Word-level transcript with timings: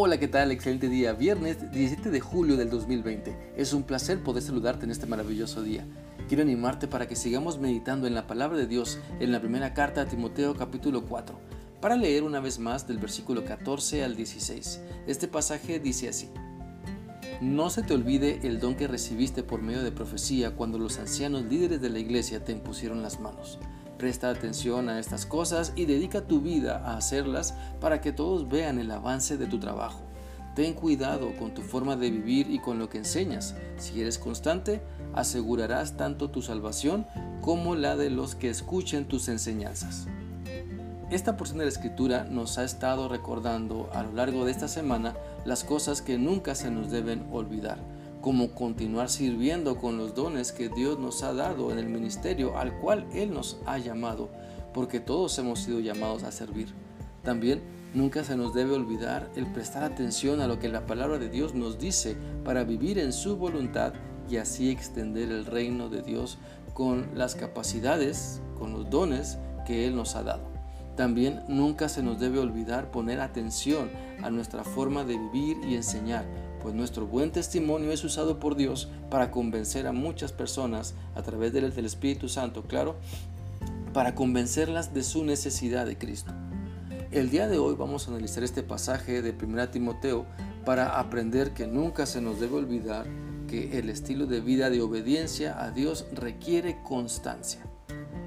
Hola, 0.00 0.20
¿qué 0.20 0.28
tal? 0.28 0.52
Excelente 0.52 0.88
día. 0.88 1.12
Viernes 1.12 1.72
17 1.72 2.10
de 2.10 2.20
julio 2.20 2.56
del 2.56 2.70
2020. 2.70 3.54
Es 3.56 3.72
un 3.72 3.82
placer 3.82 4.22
poder 4.22 4.44
saludarte 4.44 4.84
en 4.84 4.92
este 4.92 5.06
maravilloso 5.06 5.60
día. 5.60 5.84
Quiero 6.28 6.44
animarte 6.44 6.86
para 6.86 7.08
que 7.08 7.16
sigamos 7.16 7.58
meditando 7.58 8.06
en 8.06 8.14
la 8.14 8.28
palabra 8.28 8.56
de 8.56 8.68
Dios 8.68 9.00
en 9.18 9.32
la 9.32 9.40
primera 9.40 9.74
carta 9.74 10.02
a 10.02 10.06
Timoteo 10.06 10.54
capítulo 10.54 11.04
4, 11.04 11.36
para 11.80 11.96
leer 11.96 12.22
una 12.22 12.38
vez 12.38 12.60
más 12.60 12.86
del 12.86 12.98
versículo 12.98 13.44
14 13.44 14.04
al 14.04 14.14
16. 14.14 14.82
Este 15.08 15.26
pasaje 15.26 15.80
dice 15.80 16.08
así. 16.08 16.28
No 17.40 17.68
se 17.68 17.82
te 17.82 17.92
olvide 17.92 18.38
el 18.44 18.60
don 18.60 18.76
que 18.76 18.86
recibiste 18.86 19.42
por 19.42 19.62
medio 19.62 19.82
de 19.82 19.90
profecía 19.90 20.52
cuando 20.52 20.78
los 20.78 21.00
ancianos 21.00 21.42
líderes 21.46 21.80
de 21.80 21.90
la 21.90 21.98
iglesia 21.98 22.44
te 22.44 22.52
impusieron 22.52 23.02
las 23.02 23.18
manos. 23.18 23.58
Presta 23.98 24.30
atención 24.30 24.88
a 24.88 25.00
estas 25.00 25.26
cosas 25.26 25.72
y 25.74 25.84
dedica 25.84 26.20
tu 26.20 26.40
vida 26.40 26.80
a 26.84 26.96
hacerlas 26.96 27.54
para 27.80 28.00
que 28.00 28.12
todos 28.12 28.48
vean 28.48 28.78
el 28.78 28.92
avance 28.92 29.36
de 29.36 29.46
tu 29.46 29.58
trabajo. 29.58 30.00
Ten 30.54 30.72
cuidado 30.74 31.36
con 31.36 31.52
tu 31.52 31.62
forma 31.62 31.96
de 31.96 32.10
vivir 32.10 32.48
y 32.48 32.60
con 32.60 32.78
lo 32.78 32.88
que 32.88 32.98
enseñas. 32.98 33.56
Si 33.76 34.00
eres 34.00 34.18
constante, 34.18 34.80
asegurarás 35.14 35.96
tanto 35.96 36.30
tu 36.30 36.42
salvación 36.42 37.06
como 37.40 37.74
la 37.74 37.96
de 37.96 38.10
los 38.10 38.36
que 38.36 38.50
escuchen 38.50 39.06
tus 39.06 39.28
enseñanzas. 39.28 40.06
Esta 41.10 41.36
porción 41.36 41.58
de 41.58 41.64
la 41.64 41.70
escritura 41.70 42.22
nos 42.22 42.58
ha 42.58 42.64
estado 42.64 43.08
recordando 43.08 43.90
a 43.92 44.04
lo 44.04 44.12
largo 44.12 44.44
de 44.44 44.52
esta 44.52 44.68
semana 44.68 45.16
las 45.44 45.64
cosas 45.64 46.02
que 46.02 46.18
nunca 46.18 46.54
se 46.54 46.70
nos 46.70 46.90
deben 46.90 47.26
olvidar 47.32 47.78
como 48.20 48.54
continuar 48.54 49.08
sirviendo 49.08 49.78
con 49.78 49.96
los 49.96 50.14
dones 50.14 50.52
que 50.52 50.68
Dios 50.68 50.98
nos 50.98 51.22
ha 51.22 51.32
dado 51.32 51.70
en 51.70 51.78
el 51.78 51.88
ministerio 51.88 52.58
al 52.58 52.78
cual 52.78 53.06
Él 53.12 53.32
nos 53.32 53.58
ha 53.66 53.78
llamado, 53.78 54.28
porque 54.74 55.00
todos 55.00 55.38
hemos 55.38 55.60
sido 55.60 55.80
llamados 55.80 56.24
a 56.24 56.32
servir. 56.32 56.74
También 57.22 57.62
nunca 57.94 58.24
se 58.24 58.36
nos 58.36 58.54
debe 58.54 58.74
olvidar 58.74 59.30
el 59.36 59.46
prestar 59.46 59.82
atención 59.84 60.40
a 60.40 60.46
lo 60.46 60.58
que 60.58 60.68
la 60.68 60.86
palabra 60.86 61.18
de 61.18 61.28
Dios 61.28 61.54
nos 61.54 61.78
dice 61.78 62.16
para 62.44 62.64
vivir 62.64 62.98
en 62.98 63.12
su 63.12 63.36
voluntad 63.36 63.94
y 64.28 64.36
así 64.36 64.70
extender 64.70 65.30
el 65.30 65.46
reino 65.46 65.88
de 65.88 66.02
Dios 66.02 66.38
con 66.74 67.08
las 67.14 67.34
capacidades, 67.34 68.40
con 68.58 68.72
los 68.72 68.90
dones 68.90 69.38
que 69.66 69.86
Él 69.86 69.96
nos 69.96 70.16
ha 70.16 70.22
dado. 70.22 70.48
También 70.96 71.42
nunca 71.48 71.88
se 71.88 72.02
nos 72.02 72.18
debe 72.18 72.40
olvidar 72.40 72.90
poner 72.90 73.20
atención 73.20 73.88
a 74.22 74.30
nuestra 74.30 74.64
forma 74.64 75.04
de 75.04 75.16
vivir 75.16 75.56
y 75.64 75.76
enseñar, 75.76 76.24
pues 76.62 76.74
nuestro 76.74 77.06
buen 77.06 77.30
testimonio 77.30 77.92
es 77.92 78.04
usado 78.04 78.38
por 78.38 78.56
Dios 78.56 78.88
para 79.10 79.30
convencer 79.30 79.86
a 79.86 79.92
muchas 79.92 80.32
personas 80.32 80.94
a 81.14 81.22
través 81.22 81.52
del, 81.52 81.64
Espíritu 81.64 82.28
Santo, 82.28 82.62
claro, 82.62 82.96
para 83.92 84.14
convencerlas 84.14 84.94
de 84.94 85.02
su 85.02 85.24
necesidad 85.24 85.86
de 85.86 85.96
Cristo. 85.96 86.32
El 87.10 87.30
día 87.30 87.48
de 87.48 87.58
hoy 87.58 87.74
vamos 87.74 88.06
a 88.06 88.10
analizar 88.10 88.44
este 88.44 88.62
pasaje 88.62 89.22
de 89.22 89.30
1 89.30 89.68
Timoteo 89.70 90.26
para 90.64 90.98
aprender 90.98 91.52
que 91.52 91.66
nunca 91.66 92.04
se 92.04 92.20
nos 92.20 92.38
debe 92.38 92.56
olvidar 92.56 93.06
que 93.48 93.78
el 93.78 93.88
estilo 93.88 94.26
de 94.26 94.40
vida 94.40 94.68
de 94.68 94.82
obediencia 94.82 95.62
a 95.62 95.70
Dios 95.70 96.04
requiere 96.12 96.82
constancia. 96.84 97.62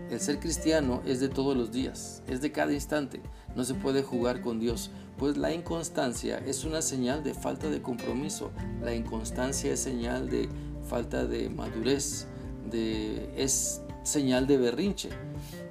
El 0.10 0.20
ser 0.20 0.40
cristiano 0.40 1.02
es 1.06 1.22
de 1.22 1.30
todos 1.30 1.56
los 1.56 1.72
días, 1.72 2.22
es 2.28 2.42
de 2.42 2.52
cada 2.52 2.74
instante. 2.74 3.22
No 3.56 3.64
se 3.64 3.74
puede 3.74 4.04
jugar 4.04 4.42
con 4.42 4.60
Dios, 4.60 4.92
pues 5.18 5.38
la 5.38 5.54
inconstancia 5.54 6.38
es 6.40 6.64
una 6.64 6.82
señal 6.82 7.24
de 7.24 7.34
falta 7.34 7.70
de 7.70 7.82
compromiso. 7.82 8.52
La 8.82 8.94
inconstancia 8.94 9.74
es 9.74 9.80
señal 9.80 10.30
de 10.30 10.50
falta 10.88 11.26
de 11.26 11.50
madurez, 11.50 12.28
de, 12.70 13.32
es 13.36 13.82
señal 14.04 14.48
de 14.48 14.58
berrinche. 14.58 15.10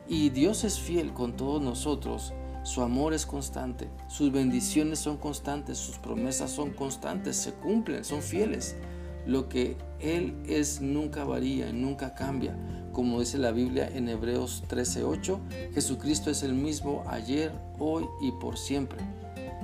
Y 0.09 0.31
Dios 0.31 0.65
es 0.65 0.79
fiel 0.79 1.13
con 1.13 1.37
todos 1.37 1.63
nosotros. 1.63 2.33
Su 2.63 2.83
amor 2.83 3.15
es 3.15 3.25
constante, 3.25 3.89
sus 4.09 4.31
bendiciones 4.31 4.99
son 4.99 5.17
constantes, 5.17 5.79
sus 5.79 5.97
promesas 5.97 6.51
son 6.51 6.71
constantes, 6.73 7.37
se 7.37 7.55
cumplen, 7.55 8.05
son 8.05 8.21
fieles. 8.21 8.77
Lo 9.27 9.49
que 9.49 9.77
Él 10.01 10.35
es 10.47 10.81
nunca 10.81 11.25
varía, 11.25 11.73
nunca 11.73 12.15
cambia. 12.15 12.57
Como 12.93 13.21
dice 13.21 13.39
la 13.39 13.53
Biblia 13.53 13.89
en 13.93 14.09
Hebreos 14.09 14.65
13:8, 14.69 15.41
Jesucristo 15.73 16.31
es 16.31 16.43
el 16.43 16.55
mismo 16.55 17.05
ayer, 17.07 17.53
hoy 17.79 18.07
y 18.21 18.33
por 18.33 18.59
siempre. 18.59 18.99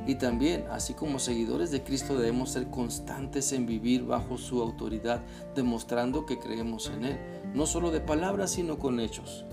Y 0.07 0.15
también, 0.17 0.65
así 0.71 0.95
como 0.95 1.19
seguidores 1.19 1.73
de 1.73 1.83
Cristo, 1.83 2.17
debemos 2.17 2.51
ser 2.51 2.71
constantes 2.71 3.53
en 3.53 3.67
vivir 3.67 4.05
bajo 4.05 4.39
su 4.39 4.63
autoridad, 4.63 5.23
demostrando 5.57 6.27
que 6.27 6.39
creemos 6.39 6.89
en 6.95 7.05
Él, 7.05 7.19
no 7.55 7.67
solo 7.67 7.91
de 7.91 8.01
palabras, 8.01 8.53
sino 8.53 8.79
con 8.79 9.01
hechos. 9.01 9.45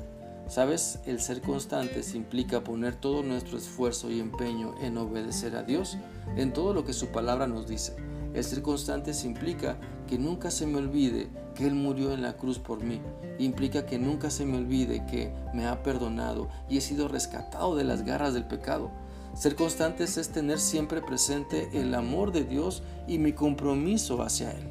¿Sabes? 0.48 1.00
El 1.08 1.20
ser 1.20 1.42
constantes 1.42 2.14
implica 2.14 2.64
poner 2.64 2.96
todo 2.96 3.24
nuestro 3.24 3.58
esfuerzo 3.58 4.12
y 4.12 4.20
empeño 4.20 4.76
en 4.82 4.98
obedecer 4.98 5.56
a 5.56 5.64
Dios 5.64 5.98
en 6.36 6.54
todo 6.54 6.74
lo 6.74 6.86
que 6.86 6.94
su 6.94 7.08
palabra 7.08 7.48
nos 7.48 7.68
dice. 7.68 7.96
El 8.34 8.44
ser 8.44 8.62
constantes 8.62 9.26
implica 9.26 9.78
que 10.08 10.18
nunca 10.18 10.50
se 10.50 10.66
me 10.66 10.78
olvide 10.78 11.30
que 11.56 11.68
Él 11.68 11.76
murió 11.76 12.14
en 12.14 12.22
la 12.22 12.36
cruz 12.38 12.58
por 12.58 12.84
mí. 12.84 13.00
Implica 13.38 13.86
que 13.86 14.00
nunca 14.00 14.30
se 14.30 14.46
me 14.46 14.58
olvide 14.58 15.06
que 15.06 15.32
me 15.54 15.68
ha 15.68 15.84
perdonado 15.84 16.50
y 16.70 16.78
he 16.78 16.82
sido 16.82 17.08
rescatado 17.08 17.76
de 17.76 17.84
las 17.84 18.04
garras 18.04 18.34
del 18.34 18.46
pecado. 18.46 18.92
Ser 19.36 19.56
constantes 19.56 20.18
es 20.18 20.30
tener 20.30 20.60
siempre 20.60 21.02
presente 21.02 21.70
el 21.74 21.94
amor 21.94 22.32
de 22.32 22.44
Dios 22.44 22.84
y 23.08 23.18
mi 23.18 23.34
compromiso 23.34 24.22
hacia 24.22 24.52
Él. 24.52 24.68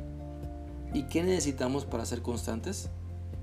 ¿Y 0.95 1.05
qué 1.05 1.23
necesitamos 1.23 1.85
para 1.85 2.05
ser 2.05 2.23
constantes? 2.23 2.91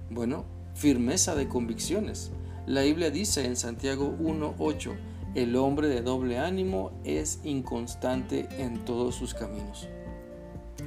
Bueno, 0.10 0.46
firmeza 0.76 1.36
de 1.36 1.48
convicciones. 1.48 2.32
La 2.68 2.82
Biblia 2.82 3.10
dice 3.10 3.46
en 3.46 3.56
Santiago 3.56 4.16
1.8, 4.22 4.96
el 5.36 5.56
hombre 5.56 5.88
de 5.88 6.02
doble 6.02 6.40
ánimo 6.40 6.92
es 7.04 7.40
inconstante 7.44 8.48
en 8.58 8.86
todos 8.86 9.16
sus 9.16 9.34
caminos. 9.34 9.88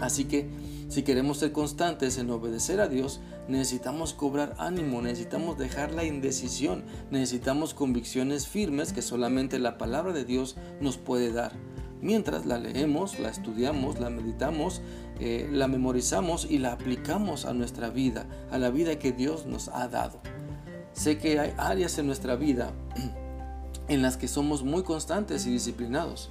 Así 0.01 0.25
que 0.25 0.49
si 0.89 1.03
queremos 1.03 1.39
ser 1.39 1.53
constantes 1.53 2.19
en 2.19 2.31
obedecer 2.31 2.81
a 2.81 2.89
Dios, 2.89 3.21
necesitamos 3.49 4.13
cobrar 4.13 4.55
ánimo, 4.59 5.01
necesitamos 5.01 5.57
dejar 5.57 5.93
la 5.93 6.05
indecisión, 6.05 6.85
necesitamos 7.11 7.73
convicciones 7.73 8.47
firmes 8.47 8.93
que 8.93 9.03
solamente 9.03 9.59
la 9.59 9.79
palabra 9.79 10.13
de 10.13 10.25
Dios 10.25 10.57
nos 10.81 10.99
puede 10.99 11.33
dar. 11.33 11.53
Mientras 12.03 12.47
la 12.47 12.59
leemos, 12.59 13.19
la 13.21 13.29
estudiamos, 13.29 14.01
la 14.01 14.11
meditamos, 14.11 14.83
eh, 15.21 15.49
la 15.51 15.69
memorizamos 15.69 16.47
y 16.51 16.59
la 16.59 16.73
aplicamos 16.73 17.45
a 17.45 17.55
nuestra 17.55 17.91
vida, 17.91 18.27
a 18.51 18.59
la 18.59 18.71
vida 18.71 18.99
que 18.99 19.13
Dios 19.13 19.47
nos 19.47 19.69
ha 19.69 19.89
dado. 19.89 20.21
Sé 20.93 21.17
que 21.17 21.39
hay 21.39 21.55
áreas 21.57 21.97
en 21.99 22.07
nuestra 22.07 22.35
vida 22.37 22.73
en 23.89 24.03
las 24.03 24.17
que 24.17 24.29
somos 24.29 24.63
muy 24.63 24.83
constantes 24.83 25.47
y 25.47 25.53
disciplinados. 25.53 26.31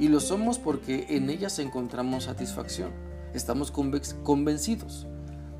Y 0.00 0.08
lo 0.08 0.18
somos 0.18 0.58
porque 0.58 1.06
en 1.10 1.28
ellas 1.28 1.58
encontramos 1.58 2.24
satisfacción. 2.24 2.90
Estamos 3.34 3.70
convencidos. 3.70 5.06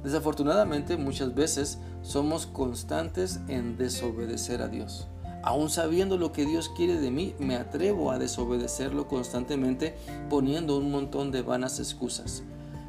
Desafortunadamente 0.03 0.97
muchas 0.97 1.35
veces 1.35 1.79
somos 2.01 2.47
constantes 2.47 3.41
en 3.49 3.77
desobedecer 3.77 4.63
a 4.63 4.69
Dios. 4.69 5.09
Aún 5.43 5.69
sabiendo 5.69 6.17
lo 6.17 6.33
que 6.33 6.47
Dios 6.47 6.71
quiere 6.75 6.99
de 6.99 7.11
mí, 7.11 7.35
me 7.39 7.57
atrevo 7.57 8.11
a 8.11 8.19
desobedecerlo 8.19 9.09
constantemente 9.09 9.95
poniendo 10.31 10.79
un 10.79 10.91
montón 10.91 11.33
de 11.33 11.43
vanas 11.43 11.79
excusas. 11.79 12.43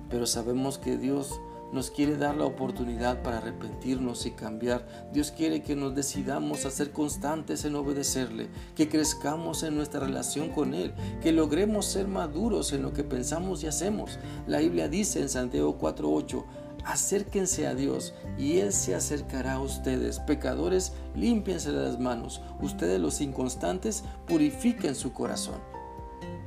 Pero 0.09 0.27
sabemos 0.27 0.77
que 0.77 0.97
Dios 0.97 1.37
nos 1.71 1.91
quiere 1.91 2.17
dar 2.17 2.35
la 2.35 2.45
oportunidad 2.45 3.21
para 3.23 3.37
arrepentirnos 3.37 4.25
y 4.25 4.31
cambiar. 4.31 5.09
Dios 5.13 5.31
quiere 5.31 5.61
que 5.61 5.75
nos 5.75 5.95
decidamos 5.95 6.65
a 6.65 6.71
ser 6.71 6.91
constantes 6.91 7.65
en 7.65 7.75
obedecerle, 7.75 8.49
que 8.75 8.89
crezcamos 8.89 9.63
en 9.63 9.75
nuestra 9.75 10.01
relación 10.01 10.49
con 10.49 10.73
Él, 10.73 10.93
que 11.21 11.31
logremos 11.31 11.85
ser 11.85 12.07
maduros 12.07 12.73
en 12.73 12.81
lo 12.81 12.93
que 12.93 13.03
pensamos 13.03 13.63
y 13.63 13.67
hacemos. 13.67 14.19
La 14.47 14.59
Biblia 14.59 14.87
dice 14.87 15.21
en 15.21 15.29
Santiago 15.29 15.77
4:8, 15.79 16.43
acérquense 16.83 17.67
a 17.67 17.75
Dios 17.75 18.13
y 18.37 18.57
Él 18.57 18.73
se 18.73 18.95
acercará 18.95 19.53
a 19.53 19.61
ustedes. 19.61 20.19
Pecadores, 20.19 20.93
límpiense 21.15 21.71
las 21.71 21.99
manos. 21.99 22.41
Ustedes 22.61 22.99
los 22.99 23.21
inconstantes, 23.21 24.03
purifiquen 24.27 24.95
su 24.95 25.13
corazón. 25.13 25.80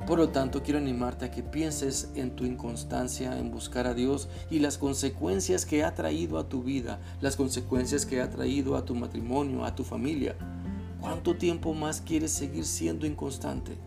Por 0.05 0.19
lo 0.19 0.29
tanto, 0.29 0.61
quiero 0.61 0.77
animarte 0.77 1.25
a 1.25 1.31
que 1.31 1.41
pienses 1.41 2.11
en 2.13 2.35
tu 2.35 2.45
inconstancia 2.45 3.39
en 3.39 3.49
buscar 3.49 3.87
a 3.87 3.95
Dios 3.95 4.29
y 4.51 4.59
las 4.59 4.77
consecuencias 4.77 5.65
que 5.65 5.83
ha 5.83 5.95
traído 5.95 6.37
a 6.37 6.47
tu 6.47 6.61
vida, 6.61 6.99
las 7.21 7.35
consecuencias 7.35 8.05
que 8.05 8.21
ha 8.21 8.29
traído 8.29 8.75
a 8.75 8.85
tu 8.85 8.93
matrimonio, 8.93 9.65
a 9.65 9.73
tu 9.73 9.83
familia. 9.83 10.35
¿Cuánto 11.01 11.35
tiempo 11.37 11.73
más 11.73 12.01
quieres 12.01 12.31
seguir 12.31 12.65
siendo 12.65 13.07
inconstante? 13.07 13.79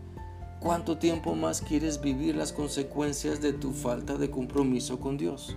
¿Cuánto 0.59 0.99
tiempo 0.99 1.37
más 1.37 1.61
quieres 1.61 2.01
vivir 2.01 2.35
las 2.35 2.53
consecuencias 2.53 3.41
de 3.41 3.53
tu 3.53 3.73
falta 3.73 4.17
de 4.17 4.29
compromiso 4.29 4.99
con 4.99 5.17
Dios? 5.19 5.57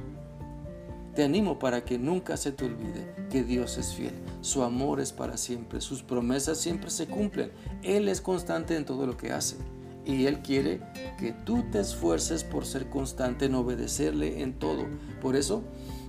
Te 1.16 1.24
animo 1.24 1.58
para 1.58 1.84
que 1.84 1.98
nunca 1.98 2.38
se 2.38 2.52
te 2.52 2.66
olvide 2.66 3.16
que 3.32 3.44
Dios 3.44 3.80
es 3.80 3.96
fiel, 3.96 4.14
su 4.42 4.62
amor 4.62 5.00
es 5.00 5.12
para 5.12 5.38
siempre, 5.38 5.82
sus 5.82 6.04
promesas 6.04 6.60
siempre 6.60 6.92
se 6.92 7.08
cumplen, 7.08 7.52
Él 7.82 8.08
es 8.08 8.22
constante 8.22 8.76
en 8.76 8.86
todo 8.86 9.08
lo 9.08 9.18
que 9.18 9.32
hace 9.32 9.58
y 10.06 10.26
Él 10.26 10.40
quiere 10.42 10.82
que 11.18 11.32
tú 11.32 11.64
te 11.72 11.80
esfuerces 11.80 12.44
por 12.44 12.66
ser 12.66 12.90
constante 12.90 13.46
en 13.46 13.56
obedecerle 13.56 14.42
en 14.42 14.58
todo. 14.58 14.86
Por 15.22 15.36
eso 15.36 15.64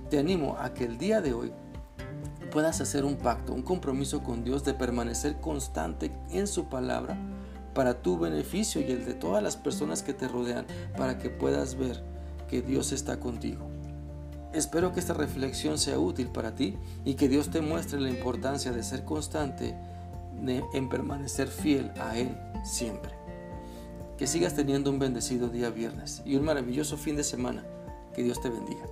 te 0.09 0.19
animo 0.19 0.57
a 0.59 0.73
que 0.73 0.85
el 0.85 0.97
día 0.97 1.21
de 1.21 1.33
hoy 1.33 1.51
puedas 2.51 2.81
hacer 2.81 3.05
un 3.05 3.15
pacto, 3.15 3.53
un 3.53 3.63
compromiso 3.63 4.23
con 4.23 4.43
Dios 4.43 4.63
de 4.63 4.73
permanecer 4.73 5.39
constante 5.39 6.11
en 6.31 6.47
su 6.47 6.65
palabra 6.65 7.17
para 7.73 8.01
tu 8.01 8.19
beneficio 8.19 8.81
y 8.81 8.91
el 8.91 9.05
de 9.05 9.15
todas 9.15 9.41
las 9.41 9.57
personas 9.57 10.03
que 10.03 10.13
te 10.13 10.27
rodean, 10.27 10.67
para 10.95 11.17
que 11.17 11.29
puedas 11.29 11.75
ver 11.75 12.03
que 12.47 12.61
Dios 12.61 12.91
está 12.91 13.19
contigo. 13.19 13.65
Espero 14.53 14.93
que 14.93 14.99
esta 14.99 15.15
reflexión 15.15 15.79
sea 15.79 15.97
útil 15.97 16.27
para 16.27 16.53
ti 16.53 16.77
y 17.03 17.15
que 17.15 17.27
Dios 17.27 17.49
te 17.49 17.61
muestre 17.61 17.99
la 17.99 18.11
importancia 18.11 18.71
de 18.71 18.83
ser 18.83 19.03
constante 19.03 19.75
en 20.45 20.89
permanecer 20.89 21.47
fiel 21.47 21.91
a 21.99 22.17
Él 22.17 22.37
siempre. 22.63 23.22
Que 24.17 24.27
sigas 24.27 24.55
teniendo 24.55 24.89
un 24.89 24.99
bendecido 24.99 25.49
día 25.49 25.69
viernes 25.69 26.21
y 26.25 26.35
un 26.35 26.45
maravilloso 26.45 26.97
fin 26.97 27.15
de 27.15 27.23
semana. 27.23 27.63
Que 28.15 28.23
Dios 28.23 28.41
te 28.41 28.49
bendiga. 28.49 28.85